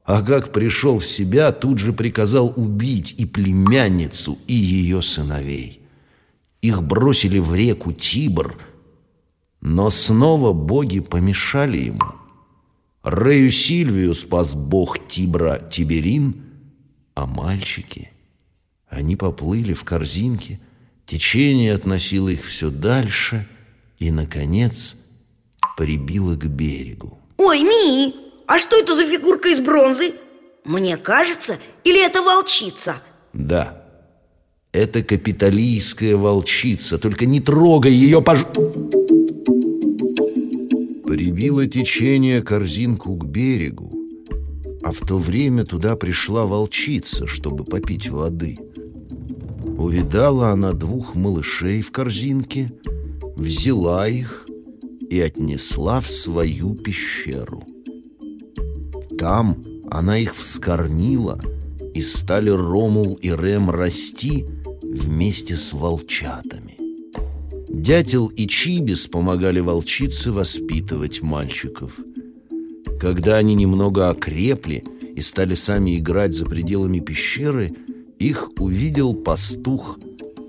А 0.05 0.21
как 0.21 0.53
пришел 0.53 0.99
в 0.99 1.05
себя, 1.05 1.51
тут 1.51 1.79
же 1.79 1.91
приказал 1.91 2.53
убить 2.55 3.13
и 3.17 3.25
племянницу, 3.25 4.37
и 4.47 4.53
ее 4.53 5.01
сыновей. 5.01 5.81
Их 6.61 6.81
бросили 6.81 7.39
в 7.39 7.53
реку 7.53 7.91
Тибр, 7.91 8.57
но 9.59 9.89
снова 9.89 10.53
боги 10.53 11.01
помешали 11.01 11.79
ему. 11.79 12.13
Рею 13.03 13.51
Сильвию 13.51 14.15
спас 14.15 14.55
бог 14.55 15.07
Тибра 15.09 15.67
Тиберин– 15.69 16.43
а 17.17 17.25
мальчики, 17.25 18.11
они 18.87 19.15
поплыли 19.15 19.73
в 19.73 19.83
корзинке, 19.83 20.59
течение 21.07 21.73
относило 21.73 22.29
их 22.29 22.45
все 22.45 22.69
дальше 22.69 23.47
и, 23.97 24.11
наконец, 24.11 24.95
прибило 25.77 26.35
к 26.35 26.45
берегу. 26.47 27.19
Ой, 27.37 27.61
Ми, 27.61 28.15
а 28.47 28.57
что 28.57 28.77
это 28.77 28.95
за 28.95 29.05
фигурка 29.05 29.49
из 29.49 29.59
бронзы? 29.59 30.11
Мне 30.65 30.97
кажется, 30.97 31.59
или 31.83 32.03
это 32.03 32.23
волчица? 32.23 32.95
Да, 33.31 33.85
это 34.73 35.03
капиталийская 35.03 36.17
волчица, 36.17 36.97
только 36.97 37.25
не 37.25 37.39
трогай 37.39 37.93
ее, 37.93 38.21
пож... 38.23 38.45
Прибило 41.05 41.67
течение 41.67 42.41
корзинку 42.41 43.15
к 43.15 43.25
берегу, 43.25 43.91
а 44.83 44.91
в 44.91 44.99
то 45.07 45.17
время 45.17 45.63
туда 45.63 45.95
пришла 45.95 46.45
волчица, 46.45 47.27
чтобы 47.27 47.63
попить 47.63 48.09
воды. 48.09 48.57
Увидала 49.77 50.49
она 50.49 50.73
двух 50.73 51.13
малышей 51.13 51.81
в 51.83 51.91
корзинке, 51.91 52.71
взяла 53.35 54.07
их 54.07 54.46
и 55.09 55.19
отнесла 55.19 55.99
в 56.01 56.09
свою 56.09 56.75
пещеру. 56.75 57.63
Там 59.17 59.63
она 59.89 60.19
их 60.19 60.35
вскормила, 60.35 61.41
и 61.93 62.01
стали 62.01 62.49
Ромул 62.49 63.15
и 63.15 63.29
Рем 63.29 63.69
расти 63.71 64.45
вместе 64.83 65.57
с 65.57 65.73
волчатами. 65.73 66.77
Дятел 67.69 68.27
и 68.27 68.47
Чибис 68.47 69.07
помогали 69.07 69.59
волчице 69.59 70.31
воспитывать 70.31 71.21
мальчиков– 71.21 71.99
когда 72.99 73.35
они 73.35 73.53
немного 73.53 74.09
окрепли 74.09 74.83
и 75.15 75.21
стали 75.21 75.53
сами 75.53 75.99
играть 75.99 76.33
за 76.33 76.45
пределами 76.45 76.99
пещеры, 76.99 77.71
их 78.17 78.49
увидел 78.59 79.13
пастух 79.13 79.99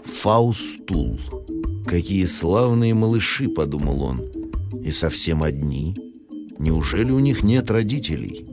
Фаустул. 0.05 1.21
«Какие 1.87 2.25
славные 2.25 2.95
малыши!»— 2.95 3.49
подумал 3.57 4.03
он. 4.03 4.21
«И 4.83 4.91
совсем 4.91 5.43
одни. 5.43 5.97
Неужели 6.59 7.11
у 7.11 7.19
них 7.19 7.43
нет 7.43 7.71
родителей?» 7.71 8.47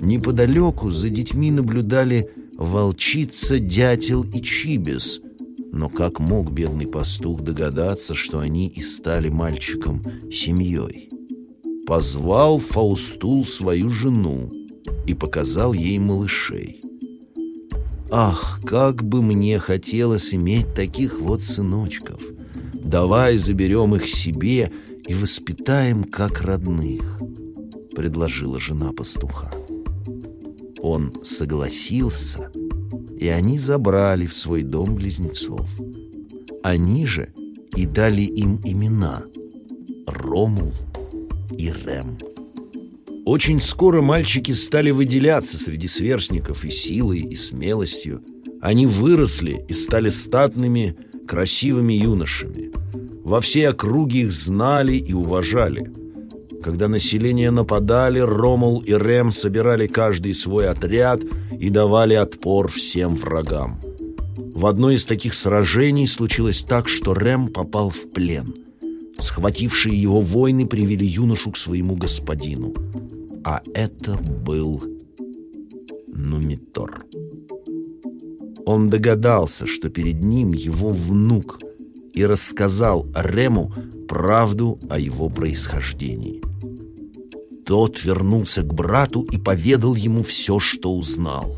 Неподалеку 0.00 0.90
за 0.90 1.10
детьми 1.10 1.50
наблюдали 1.50 2.30
волчица, 2.56 3.58
дятел 3.60 4.24
и 4.24 4.42
чибис. 4.42 5.20
Но 5.72 5.88
как 5.88 6.18
мог 6.18 6.50
бедный 6.50 6.86
пастух 6.86 7.40
догадаться, 7.42 8.14
что 8.14 8.40
они 8.40 8.68
и 8.68 8.82
стали 8.82 9.28
мальчиком 9.28 10.02
семьей? 10.30 11.08
позвал 11.86 12.58
Фаустул 12.58 13.44
свою 13.44 13.90
жену 13.90 14.50
и 15.06 15.14
показал 15.14 15.72
ей 15.72 15.98
малышей. 15.98 16.80
«Ах, 18.10 18.60
как 18.64 19.02
бы 19.04 19.22
мне 19.22 19.58
хотелось 19.58 20.34
иметь 20.34 20.74
таких 20.74 21.20
вот 21.20 21.42
сыночков! 21.42 22.20
Давай 22.74 23.38
заберем 23.38 23.94
их 23.94 24.06
себе 24.06 24.70
и 25.06 25.14
воспитаем 25.14 26.04
как 26.04 26.42
родных»,— 26.42 27.20
предложила 27.94 28.58
жена 28.60 28.92
пастуха. 28.92 29.50
Он 30.80 31.12
согласился, 31.22 32.50
и 33.18 33.28
они 33.28 33.58
забрали 33.58 34.26
в 34.26 34.34
свой 34.36 34.62
дом 34.62 34.96
близнецов. 34.96 35.68
Они 36.62 37.06
же 37.06 37.32
и 37.76 37.86
дали 37.86 38.22
им 38.22 38.60
имена 38.64 39.22
Ромул 40.06 40.72
и 41.56 41.66
Рем. 41.66 42.18
Очень 43.24 43.60
скоро 43.60 44.02
мальчики 44.02 44.50
стали 44.50 44.90
выделяться 44.90 45.56
среди 45.56 45.86
сверстников 45.86 46.64
и 46.64 46.70
силой, 46.70 47.20
и 47.20 47.36
смелостью. 47.36 48.24
Они 48.60 48.86
выросли 48.86 49.64
и 49.68 49.74
стали 49.74 50.08
статными, 50.08 50.96
красивыми 51.28 51.92
юношами. 51.92 52.72
Во 53.24 53.40
всей 53.40 53.68
округе 53.68 54.22
их 54.22 54.32
знали 54.32 54.96
и 54.96 55.12
уважали. 55.12 55.90
Когда 56.62 56.88
население 56.88 57.50
нападали, 57.50 58.18
Ромул 58.18 58.80
и 58.80 58.92
Рем 58.92 59.32
собирали 59.32 59.86
каждый 59.86 60.34
свой 60.34 60.68
отряд 60.68 61.20
и 61.58 61.70
давали 61.70 62.14
отпор 62.14 62.68
всем 62.68 63.16
врагам. 63.16 63.80
В 64.54 64.66
одной 64.66 64.96
из 64.96 65.04
таких 65.04 65.34
сражений 65.34 66.06
случилось 66.06 66.62
так, 66.62 66.88
что 66.88 67.14
Рем 67.14 67.48
попал 67.48 67.90
в 67.90 68.10
плен. 68.10 68.54
Схватившие 69.18 70.00
его 70.00 70.20
воины 70.20 70.66
привели 70.66 71.06
юношу 71.06 71.50
к 71.52 71.56
своему 71.56 71.96
господину– 71.96 72.74
а 73.44 73.60
это 73.74 74.16
был 74.16 74.82
Нумитор. 76.06 77.04
Он 78.64 78.88
догадался, 78.88 79.66
что 79.66 79.88
перед 79.88 80.22
ним 80.22 80.52
его 80.52 80.90
внук, 80.90 81.58
и 82.14 82.24
рассказал 82.24 83.06
Рему 83.14 83.72
правду 84.08 84.78
о 84.90 84.98
его 84.98 85.28
происхождении. 85.28 86.42
Тот 87.64 88.04
вернулся 88.04 88.62
к 88.62 88.74
брату 88.74 89.22
и 89.22 89.38
поведал 89.38 89.94
ему 89.94 90.22
все, 90.22 90.58
что 90.58 90.94
узнал. 90.94 91.56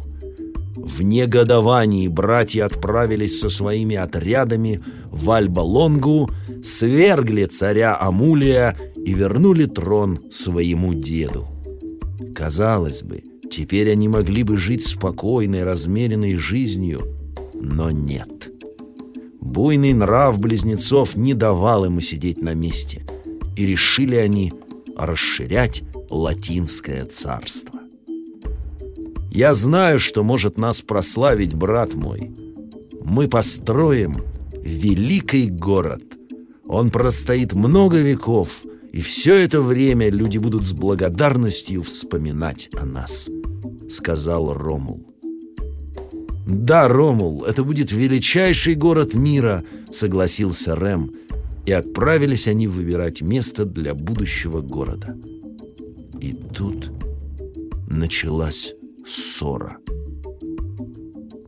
В 0.76 1.02
негодовании 1.02 2.08
братья 2.08 2.66
отправились 2.66 3.40
со 3.40 3.48
своими 3.48 3.96
отрядами 3.96 4.82
в 5.10 5.30
Альба-Лонгу, 5.30 6.30
свергли 6.62 7.46
царя 7.46 7.96
Амулия 7.98 8.76
и 8.96 9.14
вернули 9.14 9.64
трон 9.64 10.20
своему 10.30 10.92
деду. 10.92 11.48
Казалось 12.34 13.02
бы, 13.02 13.22
теперь 13.50 13.90
они 13.90 14.08
могли 14.08 14.42
бы 14.42 14.58
жить 14.58 14.86
спокойной, 14.86 15.64
размеренной 15.64 16.36
жизнью, 16.36 17.00
но 17.54 17.90
нет. 17.90 18.53
Буйный 19.44 19.92
нрав 19.92 20.40
близнецов 20.40 21.14
не 21.14 21.34
давал 21.34 21.84
ему 21.84 22.00
сидеть 22.00 22.42
на 22.42 22.54
месте, 22.54 23.06
и 23.56 23.66
решили 23.66 24.16
они 24.16 24.52
расширять 24.96 25.84
латинское 26.10 27.04
царство. 27.04 27.78
Я 29.30 29.54
знаю, 29.54 30.00
что 30.00 30.24
может 30.24 30.58
нас 30.58 30.82
прославить 30.82 31.54
брат 31.54 31.94
мой. 31.94 32.32
Мы 33.04 33.28
построим 33.28 34.24
великий 34.52 35.46
город. 35.46 36.02
Он 36.66 36.90
простоит 36.90 37.52
много 37.52 37.98
веков— 37.98 38.62
и 38.94 39.00
все 39.00 39.34
это 39.34 39.60
время 39.60 40.08
люди 40.08 40.38
будут 40.38 40.64
с 40.64 40.72
благодарностью 40.72 41.82
вспоминать 41.82 42.68
о 42.74 42.86
нас»,— 42.86 43.28
сказал 43.90 44.54
Ромул. 44.54 45.13
«Да, 46.46 46.88
Ромул, 46.88 47.44
это 47.44 47.64
будет 47.64 47.92
величайший 47.92 48.74
город 48.74 49.14
мира»,— 49.14 49.64
согласился 49.90 50.74
Рэм, 50.74 51.10
и 51.64 51.72
отправились 51.72 52.46
они 52.46 52.68
выбирать 52.68 53.22
место 53.22 53.64
для 53.64 53.94
будущего 53.94 54.60
города. 54.60 55.16
И 56.20 56.34
тут 56.54 56.90
началась 57.88 58.74
ссора. 59.06 59.78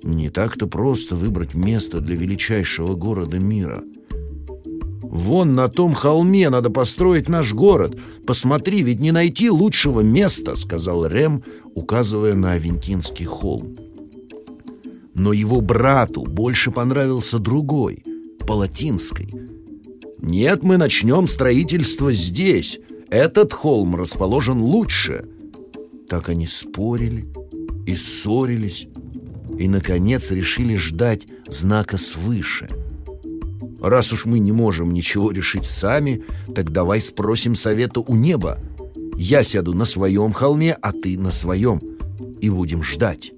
Не 0.02 0.30
так-то 0.30 0.66
просто 0.66 1.16
выбрать 1.16 1.54
место 1.54 2.00
для 2.00 2.16
величайшего 2.16 2.94
города 2.94 3.38
мира— 3.38 3.82
Вон 5.16 5.54
на 5.54 5.68
том 5.68 5.94
холме 5.94 6.50
надо 6.50 6.68
построить 6.68 7.26
наш 7.26 7.54
город. 7.54 7.96
Посмотри, 8.26 8.82
ведь 8.82 9.00
не 9.00 9.12
найти 9.12 9.48
лучшего 9.48 10.02
места, 10.02 10.56
сказал 10.56 11.06
Рем, 11.06 11.42
указывая 11.74 12.34
на 12.34 12.52
Авентинский 12.52 13.24
холм. 13.24 13.76
Но 15.16 15.32
его 15.32 15.60
брату 15.60 16.22
больше 16.22 16.70
понравился 16.70 17.38
другой, 17.38 18.04
Палатинской. 18.46 19.32
Нет, 20.20 20.62
мы 20.62 20.76
начнем 20.76 21.26
строительство 21.26 22.12
здесь. 22.12 22.78
Этот 23.08 23.52
холм 23.52 23.96
расположен 23.96 24.60
лучше. 24.60 25.28
Так 26.08 26.28
они 26.28 26.46
спорили 26.46 27.26
и 27.86 27.96
ссорились, 27.96 28.86
и, 29.58 29.68
наконец, 29.68 30.30
решили 30.30 30.76
ждать 30.76 31.26
знака 31.48 31.98
свыше— 31.98 32.68
Раз 33.80 34.12
уж 34.12 34.24
мы 34.24 34.38
не 34.38 34.52
можем 34.52 34.92
ничего 34.92 35.30
решить 35.30 35.66
сами, 35.66 36.24
так 36.54 36.72
давай 36.72 37.00
спросим 37.00 37.54
совета 37.54 38.00
у 38.00 38.16
неба. 38.16 38.58
Я 39.16 39.42
сяду 39.44 39.74
на 39.74 39.84
своем 39.84 40.32
холме, 40.32 40.76
а 40.80 40.92
ты 40.92 41.18
на 41.18 41.30
своем. 41.30 41.80
И 42.40 42.50
будем 42.50 42.82
ждать. 42.82 43.32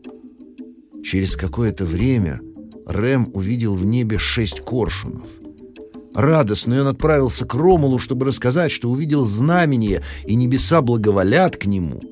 Через 1.08 1.36
какое-то 1.36 1.86
время 1.86 2.42
Рэм 2.84 3.30
увидел 3.32 3.74
в 3.74 3.82
небе 3.82 4.18
шесть 4.18 4.60
коршунов. 4.60 5.26
Радостный 6.14 6.82
он 6.82 6.86
отправился 6.86 7.46
к 7.46 7.54
Ромулу, 7.54 7.98
чтобы 7.98 8.26
рассказать, 8.26 8.70
что 8.70 8.90
увидел 8.90 9.24
знамение, 9.24 10.02
и 10.26 10.34
небеса 10.34 10.82
благоволят 10.82 11.56
к 11.56 11.64
нему. 11.64 12.02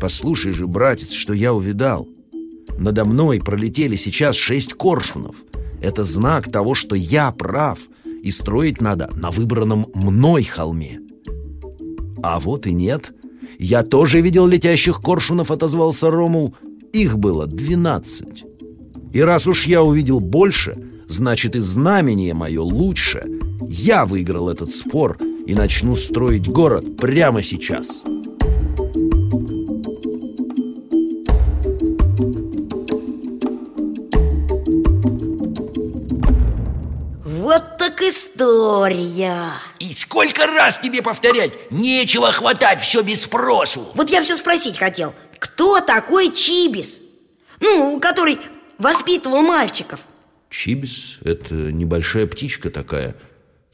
«Послушай 0.00 0.52
же, 0.52 0.66
братец, 0.66 1.12
что 1.12 1.32
я 1.32 1.54
увидал. 1.54 2.08
Надо 2.76 3.04
мной 3.04 3.38
пролетели 3.38 3.94
сейчас 3.94 4.34
шесть 4.34 4.74
коршунов. 4.74 5.36
Это 5.80 6.02
знак 6.02 6.50
того, 6.50 6.74
что 6.74 6.96
я 6.96 7.30
прав, 7.30 7.78
и 8.24 8.32
строить 8.32 8.80
надо 8.80 9.12
на 9.14 9.30
выбранном 9.30 9.86
мной 9.94 10.42
холме. 10.42 10.98
А 12.20 12.40
вот 12.40 12.66
и 12.66 12.72
нет. 12.72 13.12
Я 13.60 13.84
тоже 13.84 14.20
видел 14.20 14.48
летящих 14.48 15.00
коршунов, 15.00 15.52
отозвался 15.52 16.10
Ромул. 16.10 16.56
Их 16.92 17.18
было 17.18 17.46
двенадцать. 17.46 18.44
И 19.12 19.20
раз 19.20 19.46
уж 19.46 19.66
я 19.66 19.82
увидел 19.82 20.20
больше, 20.20 20.76
значит 21.08 21.56
и 21.56 21.60
знамение 21.60 22.34
мое 22.34 22.62
лучше. 22.62 23.24
Я 23.68 24.06
выиграл 24.06 24.48
этот 24.48 24.70
спор 24.70 25.18
и 25.46 25.54
начну 25.54 25.96
строить 25.96 26.48
город 26.48 26.96
прямо 26.96 27.42
сейчас». 27.42 28.04
история 38.08 39.42
И 39.78 39.92
сколько 39.94 40.46
раз 40.46 40.78
тебе 40.78 41.02
повторять? 41.02 41.70
Нечего 41.70 42.32
хватать 42.32 42.80
все 42.82 43.02
без 43.02 43.22
спросу 43.22 43.88
Вот 43.94 44.10
я 44.10 44.22
все 44.22 44.36
спросить 44.36 44.78
хотел 44.78 45.14
Кто 45.38 45.80
такой 45.80 46.32
Чибис? 46.32 47.00
Ну, 47.60 47.98
который 48.00 48.38
воспитывал 48.78 49.42
мальчиков. 49.42 50.00
Чибис– 50.50 51.18
это 51.24 51.54
небольшая 51.54 52.26
птичка 52.26 52.70
такая. 52.70 53.16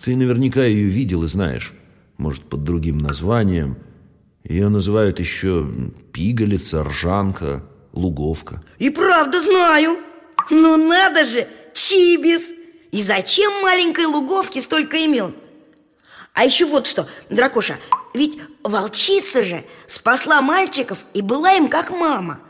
Ты 0.02 0.16
наверняка 0.16 0.64
ее 0.64 0.88
видел 0.88 1.24
и 1.24 1.28
знаешь. 1.28 1.72
Может, 2.18 2.48
под 2.48 2.64
другим 2.64 2.98
названием. 2.98 3.78
Ее 4.44 4.68
называют 4.68 5.20
еще 5.20 5.66
пигалица, 6.12 6.82
ржанка, 6.82 7.64
луговка. 7.92 8.62
И 8.78 8.90
правда 8.90 9.40
знаю. 9.40 9.98
Ну 10.50 10.76
надо 10.76 11.24
же, 11.24 11.46
Чибис! 11.72 12.50
И 12.90 13.02
зачем 13.02 13.50
маленькой 13.62 14.06
луговке 14.06 14.60
столько 14.60 14.96
имен? 14.96 15.34
А 16.32 16.44
еще 16.44 16.66
вот 16.66 16.86
что, 16.86 17.08
Дракоша, 17.30 17.76
ведь 18.14 18.38
волчица 18.62 19.42
же 19.42 19.64
спасла 19.86 20.40
мальчиков 20.40 21.04
и 21.12 21.20
была 21.20 21.52
им 21.54 21.68
как 21.68 21.90
мама. 21.90 22.40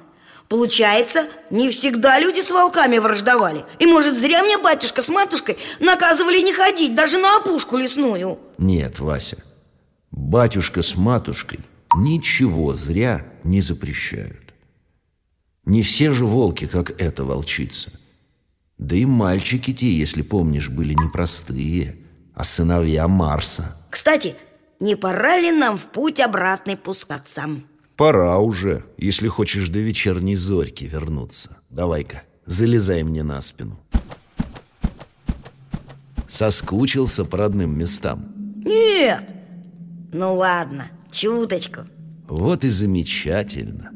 Получается, 0.48 1.26
не 1.50 1.70
всегда 1.70 2.20
люди 2.20 2.40
с 2.40 2.50
волками 2.50 2.98
враждовали. 2.98 3.64
И 3.78 3.86
может 3.86 4.16
зря 4.16 4.44
мне 4.44 4.58
батюшка 4.58 5.02
с 5.02 5.08
матушкой 5.08 5.56
наказывали 5.80 6.38
не 6.38 6.52
ходить 6.52 6.94
даже 6.94 7.18
на 7.18 7.38
опушку 7.38 7.76
лесную. 7.76 8.38
Нет, 8.58 9.00
Вася, 9.00 9.38
батюшка 10.10 10.82
с 10.82 10.94
матушкой 10.96 11.60
ничего 11.96 12.74
зря 12.74 13.26
не 13.42 13.60
запрещают. 13.60 14.52
Не 15.64 15.82
все 15.82 16.12
же 16.12 16.26
волки, 16.26 16.66
как 16.66 17.00
эта 17.00 17.24
волчица– 17.24 17.90
да 18.78 18.96
и 18.96 19.04
мальчики 19.04 19.72
те, 19.72 19.90
если 19.90 20.22
помнишь, 20.22 20.68
были 20.68 20.94
не 20.94 21.08
простые, 21.08 21.96
а 22.34 22.44
сыновья 22.44 23.06
Марса. 23.06 23.76
Кстати, 23.88 24.34
не 24.80 24.96
пора 24.96 25.38
ли 25.38 25.50
нам 25.50 25.76
в 25.78 25.86
путь 25.86 26.20
обратный 26.20 26.76
пускаться? 26.76 27.44
Пора 27.96 28.38
уже, 28.38 28.84
если 28.98 29.28
хочешь 29.28 29.68
до 29.68 29.78
вечерней 29.78 30.36
зорьки 30.36 30.84
вернуться. 30.84 31.58
Давай-ка, 31.70 32.22
залезай 32.44 33.02
мне 33.02 33.22
на 33.22 33.40
спину. 33.40 33.78
Соскучился 36.28 37.24
по 37.24 37.38
родным 37.38 37.78
местам? 37.78 38.32
Нет. 38.64 39.22
Ну 40.12 40.34
ладно, 40.34 40.88
чуточку. 41.12 41.82
Вот 42.26 42.64
и 42.64 42.70
замечательно. 42.70 43.90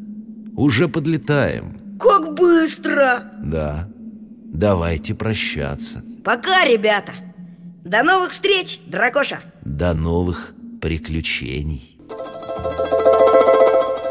Уже 0.56 0.88
подлетаем. 0.88 1.98
Как 1.98 2.34
быстро! 2.34 3.24
Да. 3.42 3.88
Давайте 4.44 5.14
прощаться. 5.14 6.04
Пока, 6.24 6.64
ребята! 6.64 7.12
До 7.84 8.02
новых 8.02 8.30
встреч, 8.30 8.80
дракоша! 8.86 9.40
До 9.64 9.94
новых 9.94 10.52
приключений. 10.80 11.96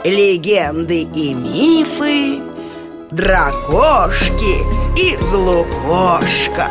Легенды 0.04 1.02
и 1.04 1.34
мифы 1.34 2.40
Дракошки 3.12 4.62
из 4.98 5.34
Лукошка 5.34 6.70